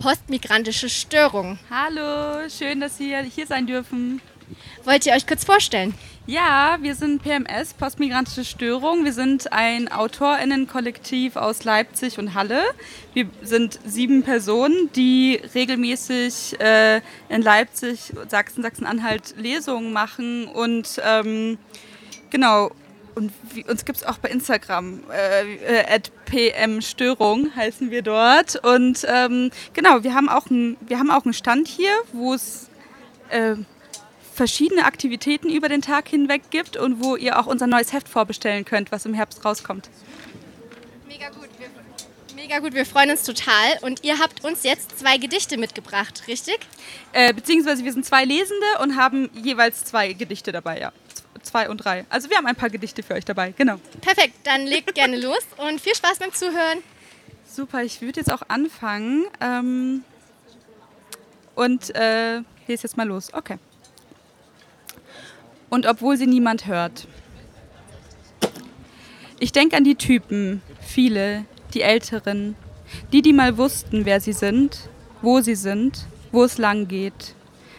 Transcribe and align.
postmigrantische 0.00 0.88
Störung. 0.88 1.58
Hallo, 1.70 2.48
schön, 2.48 2.80
dass 2.80 2.96
Sie 2.96 3.14
hier 3.34 3.46
sein 3.46 3.66
dürfen. 3.66 4.22
Wollt 4.84 5.04
ihr 5.04 5.12
euch 5.12 5.26
kurz 5.26 5.44
vorstellen? 5.44 5.94
Ja, 6.26 6.78
wir 6.80 6.94
sind 6.94 7.22
PMS, 7.22 7.74
Postmigrantische 7.74 8.44
Störung. 8.44 9.04
Wir 9.04 9.12
sind 9.12 9.52
ein 9.52 9.92
AutorInnen-Kollektiv 9.92 11.36
aus 11.36 11.64
Leipzig 11.64 12.18
und 12.18 12.34
Halle. 12.34 12.62
Wir 13.12 13.28
sind 13.42 13.78
sieben 13.84 14.22
Personen, 14.22 14.90
die 14.96 15.40
regelmäßig 15.54 16.58
äh, 16.60 17.02
in 17.28 17.42
Leipzig, 17.42 18.12
Sachsen, 18.28 18.62
Sachsen-Anhalt 18.62 19.34
Lesungen 19.36 19.92
machen 19.92 20.46
und 20.46 21.00
ähm, 21.04 21.58
genau. 22.30 22.70
Und 23.14 23.32
wie, 23.52 23.64
uns 23.64 23.84
gibt 23.84 23.98
es 23.98 24.04
auch 24.04 24.18
bei 24.18 24.28
Instagram, 24.28 25.00
äh, 25.10 25.94
äh, 25.96 26.00
pmstörung 26.26 27.54
heißen 27.54 27.90
wir 27.90 28.02
dort. 28.02 28.56
Und 28.64 29.04
ähm, 29.08 29.50
genau, 29.72 30.02
wir 30.02 30.14
haben, 30.14 30.28
auch 30.28 30.46
ein, 30.50 30.76
wir 30.80 30.98
haben 30.98 31.10
auch 31.10 31.24
einen 31.24 31.34
Stand 31.34 31.68
hier, 31.68 31.92
wo 32.12 32.34
es 32.34 32.68
äh, 33.30 33.56
verschiedene 34.34 34.84
Aktivitäten 34.84 35.50
über 35.50 35.68
den 35.68 35.82
Tag 35.82 36.08
hinweg 36.08 36.42
gibt 36.50 36.76
und 36.76 37.04
wo 37.04 37.16
ihr 37.16 37.38
auch 37.38 37.46
unser 37.46 37.66
neues 37.66 37.92
Heft 37.92 38.08
vorbestellen 38.08 38.64
könnt, 38.64 38.92
was 38.92 39.04
im 39.04 39.14
Herbst 39.14 39.44
rauskommt. 39.44 39.90
Mega 41.06 41.28
gut, 41.28 41.48
wir, 41.58 41.68
mega 42.34 42.58
gut, 42.60 42.72
wir 42.72 42.86
freuen 42.86 43.10
uns 43.10 43.24
total. 43.24 43.78
Und 43.82 44.04
ihr 44.04 44.18
habt 44.18 44.44
uns 44.44 44.62
jetzt 44.62 44.98
zwei 44.98 45.18
Gedichte 45.18 45.58
mitgebracht, 45.58 46.22
richtig? 46.26 46.58
Äh, 47.12 47.34
beziehungsweise 47.34 47.84
wir 47.84 47.92
sind 47.92 48.06
zwei 48.06 48.24
Lesende 48.24 48.66
und 48.82 48.96
haben 48.96 49.28
jeweils 49.34 49.84
zwei 49.84 50.12
Gedichte 50.12 50.52
dabei, 50.52 50.80
ja. 50.80 50.92
Zwei 51.42 51.68
und 51.68 51.78
drei. 51.78 52.04
Also 52.10 52.28
wir 52.28 52.36
haben 52.36 52.46
ein 52.46 52.56
paar 52.56 52.70
Gedichte 52.70 53.02
für 53.02 53.14
euch 53.14 53.24
dabei, 53.24 53.52
genau. 53.52 53.76
Perfekt, 54.00 54.34
dann 54.44 54.66
legt 54.66 54.94
gerne 54.94 55.18
los 55.18 55.46
und 55.56 55.80
viel 55.80 55.94
Spaß 55.94 56.18
beim 56.18 56.32
Zuhören. 56.32 56.78
Super, 57.50 57.82
ich 57.82 58.00
würde 58.00 58.20
jetzt 58.20 58.32
auch 58.32 58.42
anfangen. 58.48 59.24
Ähm, 59.40 60.04
und 61.54 61.94
äh, 61.94 62.38
lese 62.66 62.84
jetzt 62.84 62.96
mal 62.96 63.06
los. 63.06 63.32
Okay 63.32 63.58
und 65.70 65.86
obwohl 65.86 66.16
sie 66.16 66.26
niemand 66.26 66.66
hört. 66.66 67.06
Ich 69.38 69.52
denke 69.52 69.76
an 69.76 69.84
die 69.84 69.94
Typen, 69.94 70.60
viele, 70.80 71.46
die 71.72 71.80
Älteren, 71.80 72.56
die, 73.12 73.22
die 73.22 73.32
mal 73.32 73.56
wussten, 73.56 74.04
wer 74.04 74.20
sie 74.20 74.34
sind, 74.34 74.90
wo 75.22 75.40
sie 75.40 75.54
sind, 75.54 76.06
wo 76.32 76.44
es 76.44 76.58
lang 76.58 76.88
geht. 76.88 77.34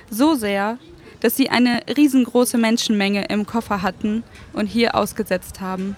So 0.10 0.34
sehr, 0.34 0.80
dass 1.22 1.38
sie 1.38 1.50
eine 1.50 1.82
riesengroße 1.96 2.58
Menschenmenge 2.58 3.26
im 3.30 3.46
Koffer 3.46 3.82
hatten 3.82 4.24
und 4.54 4.66
hier 4.68 4.96
ausgesetzt 4.96 5.62
haben. 5.62 5.96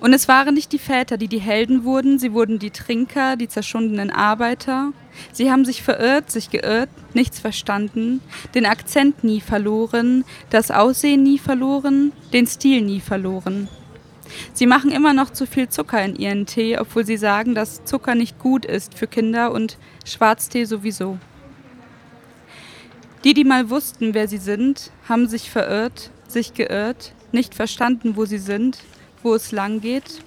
Und 0.00 0.12
es 0.12 0.26
waren 0.26 0.54
nicht 0.54 0.72
die 0.72 0.78
Väter, 0.78 1.16
die 1.16 1.28
die 1.28 1.40
Helden 1.40 1.84
wurden, 1.84 2.18
sie 2.18 2.32
wurden 2.32 2.58
die 2.58 2.70
Trinker, 2.70 3.36
die 3.36 3.48
zerschundenen 3.48 4.10
Arbeiter. 4.10 4.92
Sie 5.32 5.50
haben 5.50 5.64
sich 5.64 5.82
verirrt, 5.82 6.30
sich 6.30 6.50
geirrt, 6.50 6.88
nichts 7.14 7.38
verstanden, 7.38 8.20
den 8.54 8.66
Akzent 8.66 9.22
nie 9.22 9.40
verloren, 9.40 10.24
das 10.50 10.70
Aussehen 10.70 11.22
nie 11.22 11.38
verloren, 11.38 12.12
den 12.32 12.46
Stil 12.46 12.82
nie 12.82 13.00
verloren. 13.00 13.68
Sie 14.54 14.66
machen 14.66 14.90
immer 14.90 15.12
noch 15.12 15.30
zu 15.30 15.46
viel 15.46 15.68
Zucker 15.68 16.02
in 16.02 16.16
ihren 16.16 16.46
Tee, 16.46 16.78
obwohl 16.78 17.04
sie 17.04 17.18
sagen, 17.18 17.54
dass 17.54 17.84
Zucker 17.84 18.14
nicht 18.14 18.38
gut 18.38 18.64
ist 18.64 18.94
für 18.94 19.06
Kinder 19.06 19.52
und 19.52 19.76
Schwarztee 20.04 20.64
sowieso. 20.64 21.18
Die, 23.24 23.34
die 23.34 23.44
mal 23.44 23.70
wussten, 23.70 24.14
wer 24.14 24.26
sie 24.26 24.38
sind, 24.38 24.90
haben 25.08 25.28
sich 25.28 25.50
verirrt, 25.50 26.10
sich 26.26 26.54
geirrt, 26.54 27.12
nicht 27.30 27.54
verstanden, 27.54 28.16
wo 28.16 28.24
sie 28.24 28.38
sind, 28.38 28.78
wo 29.22 29.34
es 29.34 29.52
lang 29.52 29.80
geht. 29.80 30.22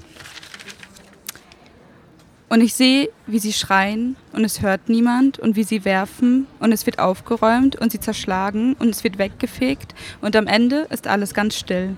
Und 2.48 2.62
ich 2.62 2.73
sehe, 2.73 3.10
wie 3.28 3.40
sie 3.40 3.52
schreien 3.52 4.16
und 4.32 4.46
es 4.46 4.62
hört 4.62 4.88
niemand 4.88 5.40
und 5.40 5.58
wie 5.58 5.64
sie 5.64 5.84
werfen 5.84 6.48
und 6.60 6.72
es 6.72 6.86
wird 6.86 7.00
aufgeräumt 7.00 7.76
und 7.76 7.92
sie 7.92 8.00
zerschlagen 8.00 8.76
und 8.76 8.90
es 8.90 9.04
wird 9.04 9.18
weggefegt 9.18 9.94
und 10.22 10.36
am 10.38 10.48
Ende 10.48 10.88
ist 10.90 11.08
alles 11.08 11.34
ganz 11.34 11.58
still. 11.58 11.98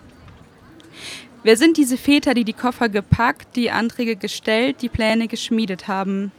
Wer 1.43 1.57
sind 1.57 1.77
diese 1.77 1.97
Väter, 1.97 2.33
die 2.33 2.43
die 2.43 2.53
Koffer 2.53 2.89
gepackt, 2.89 3.55
die 3.55 3.69
Anträge 3.69 4.15
gestellt, 4.15 4.77
die 4.81 4.89
Pläne 4.89 5.27
geschmiedet 5.27 5.87
haben? 5.87 6.31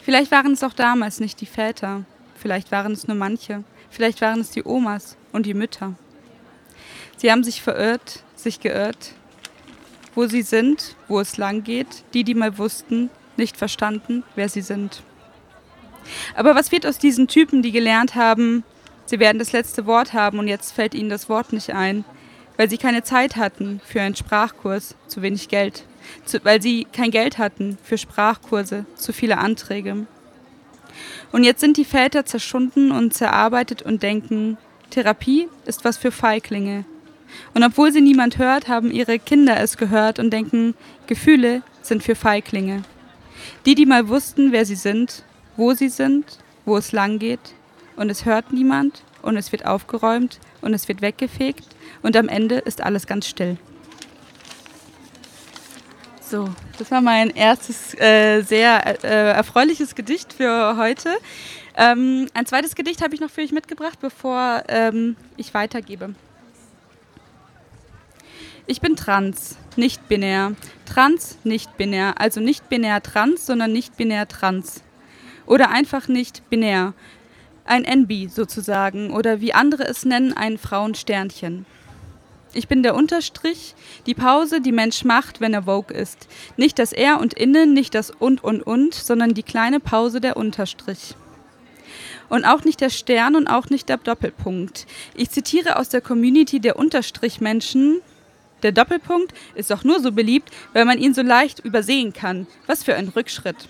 Vielleicht 0.00 0.30
waren 0.30 0.52
es 0.52 0.62
auch 0.62 0.74
damals 0.74 1.18
nicht 1.18 1.40
die 1.40 1.46
Väter, 1.46 2.04
vielleicht 2.34 2.72
waren 2.72 2.92
es 2.92 3.06
nur 3.06 3.16
manche, 3.16 3.64
vielleicht 3.90 4.20
waren 4.20 4.40
es 4.40 4.50
die 4.50 4.64
Omas 4.64 5.16
und 5.32 5.46
die 5.46 5.54
Mütter. 5.54 5.94
Sie 7.16 7.30
haben 7.30 7.44
sich 7.44 7.62
verirrt, 7.62 8.22
sich 8.34 8.60
geirrt, 8.60 9.12
wo 10.14 10.26
sie 10.26 10.42
sind, 10.42 10.96
wo 11.08 11.20
es 11.20 11.36
lang 11.36 11.64
geht, 11.64 12.04
die, 12.12 12.24
die 12.24 12.34
mal 12.34 12.58
wussten, 12.58 13.10
nicht 13.36 13.56
verstanden, 13.56 14.22
wer 14.34 14.48
sie 14.48 14.60
sind. 14.60 15.02
Aber 16.34 16.54
was 16.54 16.72
wird 16.72 16.86
aus 16.86 16.98
diesen 16.98 17.28
Typen, 17.28 17.62
die 17.62 17.72
gelernt 17.72 18.14
haben, 18.14 18.64
sie 19.06 19.18
werden 19.18 19.38
das 19.38 19.52
letzte 19.52 19.86
Wort 19.86 20.12
haben 20.12 20.38
und 20.38 20.48
jetzt 20.48 20.72
fällt 20.72 20.94
ihnen 20.94 21.08
das 21.08 21.28
Wort 21.28 21.52
nicht 21.52 21.70
ein, 21.70 22.04
weil 22.56 22.70
sie 22.70 22.78
keine 22.78 23.02
Zeit 23.02 23.36
hatten 23.36 23.80
für 23.84 24.00
einen 24.00 24.16
Sprachkurs, 24.16 24.94
zu 25.08 25.22
wenig 25.22 25.48
Geld, 25.48 25.84
zu, 26.24 26.44
weil 26.44 26.62
sie 26.62 26.86
kein 26.92 27.10
Geld 27.10 27.38
hatten 27.38 27.78
für 27.82 27.98
Sprachkurse, 27.98 28.86
zu 28.94 29.12
viele 29.12 29.38
Anträge. 29.38 30.06
Und 31.32 31.44
jetzt 31.44 31.60
sind 31.60 31.76
die 31.76 31.84
Väter 31.84 32.24
zerschunden 32.24 32.92
und 32.92 33.14
zerarbeitet 33.14 33.82
und 33.82 34.02
denken, 34.02 34.56
Therapie 34.90 35.48
ist 35.66 35.84
was 35.84 35.96
für 35.96 36.12
Feiglinge, 36.12 36.84
und 37.54 37.62
obwohl 37.62 37.92
sie 37.92 38.00
niemand 38.00 38.38
hört, 38.38 38.68
haben 38.68 38.90
ihre 38.90 39.18
Kinder 39.18 39.58
es 39.60 39.76
gehört 39.76 40.18
und 40.18 40.30
denken, 40.30 40.74
Gefühle 41.06 41.62
sind 41.82 42.02
für 42.02 42.14
Feiglinge. 42.14 42.82
Die, 43.66 43.74
die 43.74 43.86
mal 43.86 44.08
wussten, 44.08 44.52
wer 44.52 44.64
sie 44.64 44.76
sind, 44.76 45.24
wo 45.56 45.74
sie 45.74 45.88
sind, 45.88 46.38
wo 46.64 46.76
es 46.76 46.92
lang 46.92 47.18
geht, 47.18 47.54
und 47.96 48.10
es 48.10 48.24
hört 48.24 48.52
niemand, 48.52 49.02
und 49.22 49.36
es 49.36 49.52
wird 49.52 49.66
aufgeräumt, 49.66 50.40
und 50.60 50.74
es 50.74 50.88
wird 50.88 51.02
weggefegt, 51.02 51.64
und 52.02 52.16
am 52.16 52.28
Ende 52.28 52.56
ist 52.56 52.82
alles 52.82 53.06
ganz 53.06 53.26
still. 53.26 53.56
So, 56.34 56.50
das 56.80 56.90
war 56.90 57.00
mein 57.00 57.30
erstes 57.30 57.94
äh, 57.94 58.42
sehr 58.42 59.04
äh, 59.04 59.30
erfreuliches 59.34 59.94
Gedicht 59.94 60.32
für 60.32 60.76
heute. 60.76 61.10
Ähm, 61.76 62.28
ein 62.34 62.44
zweites 62.44 62.74
Gedicht 62.74 63.02
habe 63.02 63.14
ich 63.14 63.20
noch 63.20 63.30
für 63.30 63.42
euch 63.42 63.52
mitgebracht, 63.52 64.00
bevor 64.00 64.64
ähm, 64.66 65.14
ich 65.36 65.54
weitergebe. 65.54 66.16
Ich 68.66 68.80
bin 68.80 68.96
trans, 68.96 69.56
nicht 69.76 70.08
binär. 70.08 70.56
Trans, 70.86 71.38
nicht 71.44 71.76
binär. 71.76 72.20
Also 72.20 72.40
nicht 72.40 72.68
binär 72.68 73.00
trans, 73.00 73.46
sondern 73.46 73.72
nicht 73.72 73.96
binär 73.96 74.26
trans. 74.26 74.82
Oder 75.46 75.70
einfach 75.70 76.08
nicht 76.08 76.50
binär. 76.50 76.94
Ein 77.64 77.84
NB 77.84 78.28
sozusagen. 78.28 79.12
Oder 79.12 79.40
wie 79.40 79.54
andere 79.54 79.84
es 79.84 80.04
nennen, 80.04 80.32
ein 80.32 80.58
Frauensternchen. 80.58 81.64
Ich 82.54 82.68
bin 82.68 82.82
der 82.82 82.94
Unterstrich, 82.94 83.74
die 84.06 84.14
Pause, 84.14 84.60
die 84.60 84.72
Mensch 84.72 85.04
macht, 85.04 85.40
wenn 85.40 85.54
er 85.54 85.64
Vogue 85.64 85.94
ist. 85.94 86.28
Nicht 86.56 86.78
das 86.78 86.92
Er 86.92 87.20
und 87.20 87.34
Innen, 87.34 87.72
nicht 87.72 87.94
das 87.94 88.10
Und 88.10 88.44
und 88.44 88.62
Und, 88.62 88.94
sondern 88.94 89.34
die 89.34 89.42
kleine 89.42 89.80
Pause 89.80 90.20
der 90.20 90.36
Unterstrich. 90.36 91.16
Und 92.28 92.44
auch 92.44 92.64
nicht 92.64 92.80
der 92.80 92.90
Stern 92.90 93.36
und 93.36 93.48
auch 93.48 93.70
nicht 93.70 93.88
der 93.88 93.98
Doppelpunkt. 93.98 94.86
Ich 95.14 95.30
zitiere 95.30 95.78
aus 95.78 95.88
der 95.88 96.00
Community 96.00 96.60
der 96.60 96.76
Unterstrichmenschen, 96.76 98.00
der 98.64 98.72
Doppelpunkt 98.72 99.34
ist 99.54 99.70
doch 99.70 99.84
nur 99.84 100.00
so 100.00 100.10
beliebt, 100.10 100.50
weil 100.72 100.86
man 100.86 100.98
ihn 100.98 101.12
so 101.12 101.20
leicht 101.20 101.60
übersehen 101.60 102.14
kann. 102.14 102.46
Was 102.66 102.82
für 102.82 102.94
ein 102.94 103.08
Rückschritt. 103.08 103.68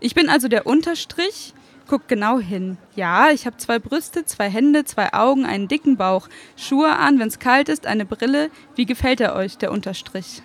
Ich 0.00 0.14
bin 0.14 0.30
also 0.30 0.48
der 0.48 0.66
Unterstrich. 0.66 1.52
Guck 1.88 2.08
genau 2.08 2.38
hin. 2.38 2.78
Ja, 2.96 3.30
ich 3.30 3.46
habe 3.46 3.56
zwei 3.56 3.78
Brüste, 3.78 4.24
zwei 4.24 4.48
Hände, 4.48 4.84
zwei 4.84 5.12
Augen, 5.12 5.44
einen 5.44 5.68
dicken 5.68 5.96
Bauch, 5.96 6.28
Schuhe 6.56 6.96
an, 6.96 7.18
wenn 7.18 7.28
es 7.28 7.38
kalt 7.38 7.68
ist, 7.68 7.86
eine 7.86 8.04
Brille. 8.04 8.50
Wie 8.76 8.86
gefällt 8.86 9.20
er 9.20 9.34
euch, 9.34 9.58
der 9.58 9.72
Unterstrich? 9.72 10.42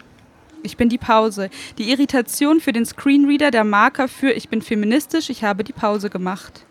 Ich 0.63 0.75
bin 0.75 0.89
die 0.89 0.97
Pause. 0.97 1.49
Die 1.77 1.91
Irritation 1.91 2.59
für 2.59 2.73
den 2.73 2.85
Screenreader, 2.85 3.51
der 3.51 3.63
Marker 3.63 4.07
für 4.07 4.31
Ich 4.31 4.49
bin 4.49 4.61
feministisch, 4.61 5.29
ich 5.29 5.44
habe 5.44 5.63
die 5.63 5.73
Pause 5.73 6.09
gemacht. 6.09 6.65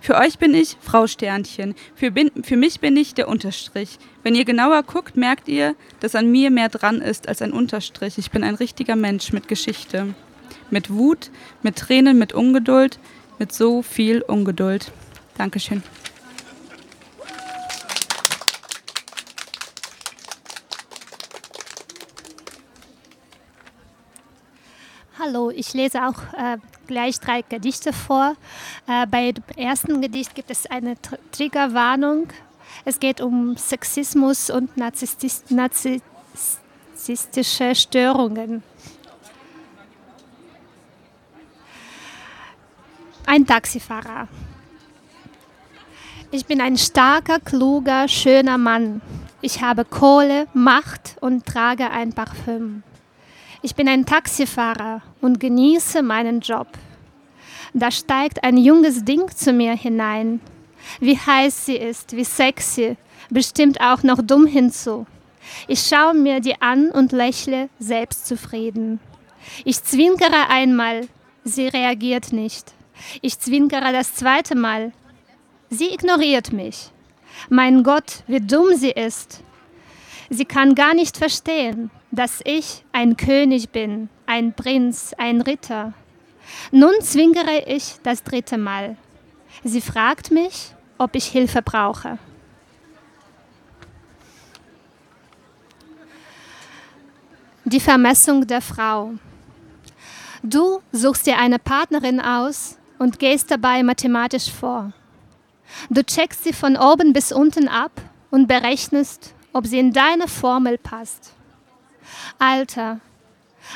Für 0.00 0.16
euch 0.16 0.38
bin 0.38 0.54
ich 0.54 0.76
Frau 0.80 1.06
Sternchen. 1.06 1.74
Für, 1.94 2.10
bin, 2.10 2.30
für 2.42 2.56
mich 2.56 2.80
bin 2.80 2.96
ich 2.96 3.14
der 3.14 3.28
Unterstrich. 3.28 3.98
Wenn 4.22 4.34
ihr 4.34 4.44
genauer 4.44 4.82
guckt, 4.84 5.16
merkt 5.16 5.48
ihr, 5.48 5.74
dass 6.00 6.14
an 6.14 6.30
mir 6.30 6.50
mehr 6.50 6.68
dran 6.68 7.00
ist 7.00 7.28
als 7.28 7.42
ein 7.42 7.52
Unterstrich. 7.52 8.16
Ich 8.16 8.30
bin 8.30 8.44
ein 8.44 8.54
richtiger 8.54 8.96
Mensch 8.96 9.32
mit 9.32 9.48
Geschichte. 9.48 10.14
Mit 10.70 10.90
Wut, 10.90 11.30
mit 11.62 11.76
Tränen, 11.76 12.18
mit 12.18 12.32
Ungeduld, 12.32 12.98
mit 13.38 13.52
so 13.52 13.82
viel 13.82 14.22
Ungeduld. 14.22 14.90
Dankeschön. 15.36 15.82
Hallo, 25.18 25.50
ich 25.50 25.74
lese 25.74 26.06
auch 26.06 26.32
äh, 26.32 26.56
gleich 26.86 27.20
drei 27.20 27.42
Gedichte 27.42 27.92
vor. 27.92 28.34
Äh, 28.86 29.06
bei 29.06 29.32
dem 29.32 29.44
ersten 29.56 30.00
Gedicht 30.00 30.34
gibt 30.34 30.50
es 30.50 30.64
eine 30.66 31.00
Tr 31.00 31.18
Triggerwarnung. 31.32 32.28
Es 32.84 32.98
geht 32.98 33.20
um 33.20 33.56
Sexismus 33.56 34.48
und 34.48 34.76
narzisstis 34.76 35.44
narzisstische 35.50 37.74
Störungen. 37.74 38.62
Ein 43.28 43.46
Taxifahrer. 43.46 44.26
Ich 46.30 46.46
bin 46.46 46.62
ein 46.62 46.78
starker, 46.78 47.38
kluger, 47.40 48.08
schöner 48.08 48.56
Mann. 48.56 49.02
Ich 49.42 49.60
habe 49.62 49.84
Kohle, 49.84 50.46
Macht 50.54 51.16
und 51.20 51.44
trage 51.44 51.90
ein 51.90 52.14
Parfüm. 52.14 52.82
Ich 53.60 53.74
bin 53.74 53.86
ein 53.86 54.06
Taxifahrer 54.06 55.02
und 55.20 55.40
genieße 55.40 56.02
meinen 56.02 56.40
Job. 56.40 56.68
Da 57.74 57.90
steigt 57.90 58.42
ein 58.44 58.56
junges 58.56 59.04
Ding 59.04 59.30
zu 59.34 59.52
mir 59.52 59.74
hinein. 59.74 60.40
Wie 60.98 61.18
heiß 61.18 61.66
sie 61.66 61.76
ist, 61.76 62.16
wie 62.16 62.24
sexy, 62.24 62.96
bestimmt 63.28 63.78
auch 63.82 64.02
noch 64.02 64.22
dumm 64.22 64.46
hinzu. 64.46 65.06
Ich 65.66 65.80
schaue 65.80 66.14
mir 66.14 66.40
die 66.40 66.60
an 66.62 66.90
und 66.90 67.12
lächle 67.12 67.68
selbstzufrieden. 67.78 69.00
Ich 69.66 69.82
zwinkere 69.82 70.48
einmal, 70.48 71.08
sie 71.44 71.68
reagiert 71.68 72.32
nicht. 72.32 72.72
Ich 73.22 73.38
zwinkere 73.38 73.92
das 73.92 74.14
zweite 74.14 74.54
Mal, 74.54 74.92
sie 75.70 75.92
ignoriert 75.92 76.52
mich. 76.52 76.90
Mein 77.48 77.82
Gott, 77.82 78.22
wie 78.26 78.40
dumm 78.40 78.74
sie 78.74 78.90
ist. 78.90 79.42
Sie 80.30 80.44
kann 80.44 80.74
gar 80.74 80.94
nicht 80.94 81.16
verstehen, 81.16 81.90
dass 82.10 82.40
ich 82.44 82.84
ein 82.92 83.16
König 83.16 83.70
bin, 83.70 84.08
ein 84.26 84.52
Prinz, 84.52 85.14
ein 85.16 85.40
Ritter. 85.40 85.94
Nun 86.70 86.94
zwinkere 87.00 87.64
ich 87.66 87.96
das 88.02 88.22
dritte 88.22 88.58
Mal. 88.58 88.96
Sie 89.64 89.80
fragt 89.80 90.30
mich, 90.30 90.74
ob 90.98 91.14
ich 91.14 91.26
Hilfe 91.26 91.62
brauche. 91.62 92.18
Die 97.64 97.80
Vermessung 97.80 98.46
der 98.46 98.62
Frau. 98.62 99.12
Du 100.42 100.80
suchst 100.92 101.26
dir 101.26 101.38
eine 101.38 101.58
Partnerin 101.58 102.20
aus 102.20 102.77
und 102.98 103.18
gehst 103.18 103.50
dabei 103.50 103.82
mathematisch 103.82 104.50
vor. 104.50 104.92
Du 105.90 106.02
checkst 106.02 106.44
sie 106.44 106.52
von 106.52 106.76
oben 106.76 107.12
bis 107.12 107.32
unten 107.32 107.68
ab 107.68 107.92
und 108.30 108.46
berechnest, 108.46 109.34
ob 109.52 109.66
sie 109.66 109.78
in 109.78 109.92
deine 109.92 110.28
Formel 110.28 110.78
passt. 110.78 111.32
Alter. 112.38 113.00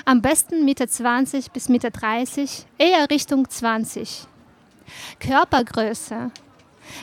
Am 0.04 0.22
besten 0.22 0.64
Mitte 0.64 0.88
20 0.88 1.50
bis 1.50 1.69
Mitte 1.69 1.90
30, 1.90 2.64
eher 2.78 3.10
Richtung 3.10 3.48
20. 3.48 4.26
Körpergröße. 5.20 6.30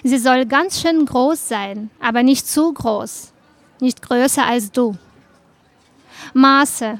Sie 0.03 0.17
soll 0.17 0.45
ganz 0.45 0.81
schön 0.81 1.05
groß 1.05 1.47
sein, 1.47 1.91
aber 1.99 2.23
nicht 2.23 2.47
zu 2.47 2.73
groß. 2.73 3.31
Nicht 3.79 4.01
größer 4.01 4.45
als 4.45 4.71
du. 4.71 4.97
Maße. 6.33 6.99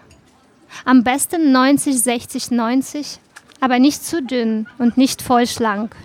Am 0.85 1.03
besten 1.03 1.51
90, 1.51 1.99
60, 1.99 2.51
90, 2.51 3.19
aber 3.59 3.79
nicht 3.79 4.03
zu 4.03 4.21
dünn 4.21 4.67
und 4.77 4.97
nicht 4.97 5.21
voll 5.21 5.47
schlank. 5.47 5.95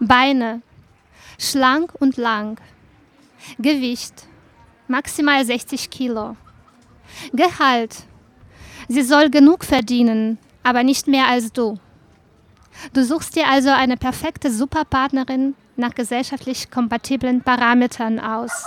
Beine. 0.00 0.62
Schlank 1.38 1.92
und 1.98 2.16
lang. 2.16 2.60
Gewicht. 3.58 4.26
Maximal 4.88 5.44
60 5.44 5.90
Kilo. 5.90 6.36
Gehalt. 7.32 8.04
Sie 8.88 9.02
soll 9.02 9.30
genug 9.30 9.64
verdienen, 9.64 10.38
aber 10.62 10.82
nicht 10.82 11.08
mehr 11.08 11.28
als 11.28 11.52
du. 11.52 11.78
Du 12.92 13.04
suchst 13.04 13.36
dir 13.36 13.48
also 13.48 13.70
eine 13.70 13.96
perfekte 13.96 14.50
Superpartnerin 14.50 15.54
nach 15.76 15.94
gesellschaftlich 15.94 16.70
kompatiblen 16.70 17.42
Parametern 17.42 18.20
aus. 18.20 18.66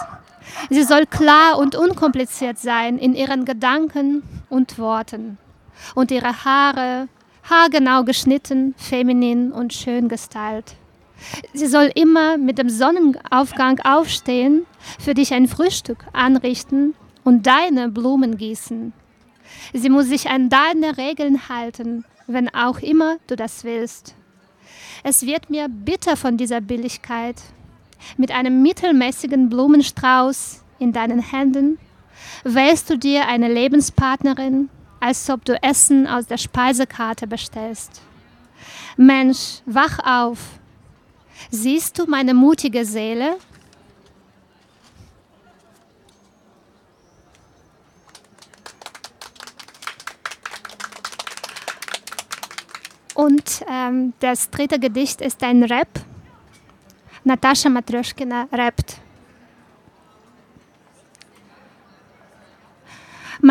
Sie 0.70 0.84
soll 0.84 1.06
klar 1.06 1.58
und 1.58 1.76
unkompliziert 1.76 2.58
sein 2.58 2.98
in 2.98 3.16
ihren 3.16 3.46
Gedanken 3.46 4.24
und 4.50 4.78
Worten. 4.80 5.38
Und 5.96 6.12
ihre 6.12 6.46
Haare, 6.46 7.08
haargenau 7.50 8.04
geschnitten, 8.04 8.74
feminin 8.78 9.52
und 9.52 9.74
schön 9.74 10.08
gestylt. 10.10 10.76
Sie 11.54 11.68
soll 11.68 11.92
immer 11.96 12.38
mit 12.38 12.58
dem 12.58 12.70
Sonnenaufgang 12.70 13.80
aufstehen, 13.80 14.66
für 15.00 15.14
dich 15.14 15.34
ein 15.34 15.48
Frühstück 15.48 16.06
anrichten 16.14 16.96
und 17.24 17.46
deine 17.46 17.90
Blumen 17.90 18.38
gießen. 18.38 18.94
Sie 19.74 19.90
muss 19.90 20.08
sich 20.08 20.30
an 20.30 20.50
deine 20.50 20.98
Regeln 20.98 21.50
halten, 21.50 22.06
wenn 22.28 22.54
auch 22.54 22.80
immer 22.80 23.18
du 23.28 23.36
das 23.36 23.64
willst. 23.64 24.16
Es 25.04 25.26
wird 25.26 25.50
mir 25.50 25.68
bitter 25.68 26.16
von 26.16 26.38
dieser 26.38 26.62
Billigkeit. 26.62 27.36
Mit 28.18 28.32
einem 28.32 28.62
mittelmäßigen 28.62 29.50
Blumenstrauß 29.50 30.64
in 30.80 30.94
deinen 30.94 31.20
Händen 31.20 31.78
wählst 32.44 32.90
du 32.90 32.98
dir 32.98 33.28
eine 33.28 33.52
Lebenspartnerin, 33.52 34.70
als 35.02 35.30
ob 35.30 35.44
du 35.44 35.62
Essen 35.62 36.08
aus 36.08 36.28
der 36.28 36.38
Speisekarte 36.38 37.28
bestellst. 37.28 38.02
Mensch, 38.96 39.62
wach 39.66 40.00
auf. 40.00 40.40
Siehst 41.50 41.98
du 42.00 42.06
meine 42.06 42.34
mutige 42.34 42.86
Seele? 42.86 43.38
Und 53.16 53.64
ähm, 53.70 54.14
das 54.20 54.50
dritte 54.50 54.80
Gedicht 54.80 55.22
ist 55.22 55.44
ein 55.44 55.64
Rap. 55.64 55.90
Natascha 57.24 57.70
Matryoshkina 57.70 58.48
rappt. 58.52 59.00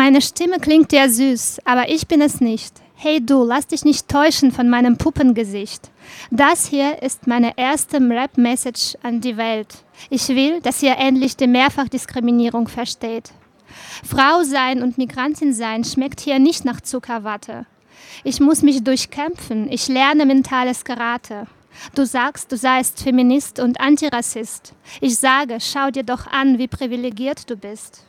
Meine 0.03 0.23
Stimme 0.23 0.57
klingt 0.57 0.91
dir 0.91 1.07
süß, 1.07 1.59
aber 1.63 1.87
ich 1.89 2.07
bin 2.07 2.21
es 2.21 2.41
nicht. 2.41 2.73
Hey 2.95 3.23
du, 3.23 3.43
lass 3.43 3.67
dich 3.67 3.85
nicht 3.85 4.09
täuschen 4.09 4.51
von 4.51 4.67
meinem 4.67 4.97
Puppengesicht. 4.97 5.91
Das 6.31 6.65
hier 6.65 7.03
ist 7.03 7.27
meine 7.27 7.55
erste 7.55 7.97
Rap-Message 7.97 8.97
an 9.03 9.21
die 9.21 9.37
Welt. 9.37 9.67
Ich 10.09 10.27
will, 10.29 10.59
dass 10.59 10.81
ihr 10.81 10.97
endlich 10.97 11.37
die 11.37 11.45
Mehrfachdiskriminierung 11.45 12.67
versteht. 12.67 13.29
Frau 14.03 14.41
sein 14.41 14.81
und 14.81 14.97
Migrantin 14.97 15.53
sein 15.53 15.83
schmeckt 15.83 16.19
hier 16.19 16.39
nicht 16.39 16.65
nach 16.65 16.81
Zuckerwatte. 16.81 17.67
Ich 18.23 18.39
muss 18.39 18.63
mich 18.63 18.83
durchkämpfen. 18.83 19.71
Ich 19.71 19.87
lerne 19.87 20.25
mentales 20.25 20.83
Karate. 20.83 21.45
Du 21.93 22.07
sagst, 22.07 22.51
du 22.51 22.57
seist 22.57 23.03
Feminist 23.03 23.59
und 23.59 23.79
Antirassist. 23.79 24.73
Ich 24.99 25.19
sage, 25.19 25.59
schau 25.59 25.91
dir 25.91 26.03
doch 26.03 26.25
an, 26.25 26.57
wie 26.57 26.67
privilegiert 26.67 27.47
du 27.47 27.55
bist. 27.55 28.03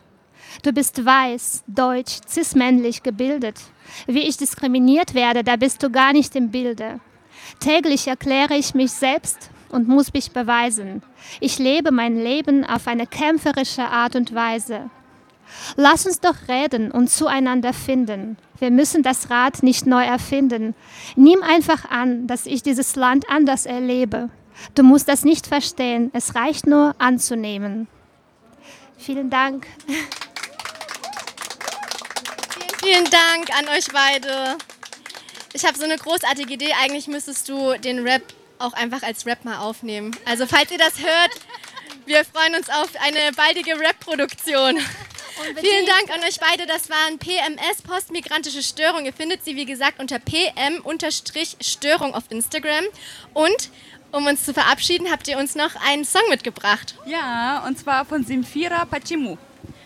Du 0.62 0.72
bist 0.72 1.04
weiß, 1.04 1.64
deutsch, 1.66 2.18
cis-männlich 2.28 3.02
gebildet. 3.02 3.60
Wie 4.06 4.28
ich 4.28 4.36
diskriminiert 4.36 5.14
werde, 5.14 5.42
da 5.42 5.56
bist 5.56 5.82
du 5.82 5.90
gar 5.90 6.12
nicht 6.12 6.36
im 6.36 6.50
Bilde. 6.50 7.00
Täglich 7.60 8.06
erkläre 8.06 8.54
ich 8.54 8.74
mich 8.74 8.92
selbst 8.92 9.50
und 9.70 9.88
muss 9.88 10.12
mich 10.12 10.32
beweisen. 10.32 11.02
Ich 11.40 11.58
lebe 11.58 11.90
mein 11.90 12.16
Leben 12.16 12.64
auf 12.64 12.86
eine 12.86 13.06
kämpferische 13.06 13.84
Art 13.84 14.14
und 14.14 14.34
Weise. 14.34 14.90
Lass 15.76 16.06
uns 16.06 16.20
doch 16.20 16.48
reden 16.48 16.90
und 16.90 17.10
zueinander 17.10 17.72
finden. 17.72 18.36
Wir 18.58 18.70
müssen 18.70 19.02
das 19.02 19.30
Rad 19.30 19.62
nicht 19.62 19.86
neu 19.86 20.04
erfinden. 20.04 20.74
Nimm 21.16 21.42
einfach 21.42 21.90
an, 21.90 22.26
dass 22.26 22.46
ich 22.46 22.62
dieses 22.62 22.96
Land 22.96 23.28
anders 23.28 23.66
erlebe. 23.66 24.30
Du 24.74 24.82
musst 24.82 25.08
das 25.08 25.24
nicht 25.24 25.46
verstehen, 25.46 26.10
es 26.12 26.34
reicht 26.34 26.66
nur 26.66 26.94
anzunehmen. 26.98 27.88
Vielen 28.96 29.30
Dank. 29.30 29.66
Vielen, 32.82 33.04
Dank 33.04 33.50
an 33.56 33.68
euch 33.68 33.86
beide. 33.92 34.58
Ich 35.52 35.64
habe 35.64 35.78
so 35.78 35.84
eine 35.84 35.96
großartige 35.96 36.54
Idee. 36.54 36.72
Eigentlich 36.82 37.06
müsstest 37.06 37.48
du 37.48 37.74
den 37.78 38.00
Rap 38.00 38.22
auch 38.58 38.72
einfach 38.72 39.02
als 39.02 39.26
Rap 39.26 39.44
mal 39.44 39.58
aufnehmen. 39.58 40.16
Also 40.24 40.46
falls 40.46 40.70
ihr 40.70 40.78
das 40.78 40.98
hört, 40.98 41.30
wir 42.06 42.24
freuen 42.24 42.54
uns 42.54 42.68
auf 42.68 42.90
eine 43.00 43.32
baldige 43.32 43.78
Rap-Produktion. 43.78 44.78
Vielen 45.60 45.86
Dank 45.86 46.10
an 46.10 46.20
euch 46.28 46.38
beide. 46.40 46.66
Das 46.66 46.90
waren 46.90 47.18
PMS, 47.18 47.82
postmigrantische 47.82 48.62
Störung. 48.62 49.04
Ihr 49.06 49.12
findet 49.12 49.44
sie, 49.44 49.56
wie 49.56 49.64
gesagt, 49.64 50.00
unter 50.00 50.18
PM-Störung 50.18 52.14
auf 52.14 52.24
Instagram. 52.30 52.84
Und 53.32 53.70
um 54.12 54.26
uns 54.26 54.44
zu 54.44 54.52
verabschieden, 54.52 55.10
habt 55.10 55.26
ihr 55.28 55.38
uns 55.38 55.54
noch 55.54 55.74
einen 55.86 56.04
Song 56.04 56.22
mitgebracht. 56.28 56.94
Ja, 57.06 57.64
und 57.66 57.78
zwar 57.78 58.04
von 58.04 58.24
Simfira 58.24 58.84
Pachimu. 58.84 59.36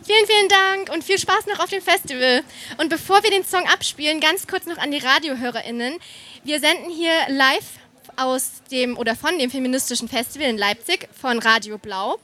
Vielen, 0.06 0.24
vielen 0.24 0.48
Dank 0.48 0.92
und 0.94 1.02
viel 1.02 1.18
Spaß 1.18 1.46
noch 1.46 1.58
auf 1.58 1.68
dem 1.68 1.82
Festival. 1.82 2.44
Und 2.78 2.90
bevor 2.90 3.24
wir 3.24 3.30
den 3.32 3.44
Song 3.44 3.66
abspielen, 3.66 4.20
ganz 4.20 4.46
kurz 4.46 4.64
noch 4.64 4.78
an 4.78 4.92
die 4.92 4.98
RadiohörerInnen. 4.98 5.98
Wir 6.44 6.60
senden 6.60 6.92
hier 6.92 7.10
live 7.26 7.66
aus 8.14 8.62
dem 8.70 8.96
oder 8.96 9.16
von 9.16 9.36
dem 9.36 9.50
feministischen 9.50 10.06
Festival 10.06 10.46
in 10.48 10.58
Leipzig 10.58 11.08
von 11.20 11.40
Radio 11.40 11.76
Blau. 11.76 12.20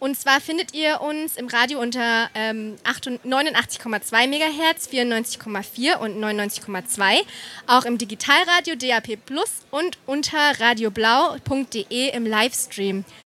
Und 0.00 0.18
zwar 0.18 0.40
findet 0.40 0.74
ihr 0.74 1.02
uns 1.02 1.36
im 1.36 1.46
Radio 1.46 1.78
unter 1.78 2.30
ähm, 2.34 2.76
89,2 2.84 4.26
MHz, 4.26 4.88
94,4 4.88 5.98
und 5.98 6.18
99,2. 6.18 7.20
Auch 7.68 7.84
im 7.84 7.96
Digitalradio 7.96 8.74
DAP 8.74 9.24
Plus 9.24 9.50
und 9.70 9.98
unter 10.06 10.58
radioblau.de 10.58 12.08
im 12.10 12.26
Livestream. 12.26 13.04